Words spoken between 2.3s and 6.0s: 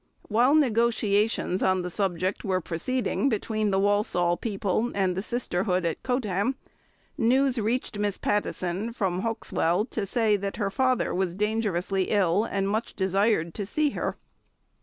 were proceeding between the Walsall people and the sisterhood